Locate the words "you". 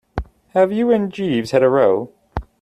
0.71-0.89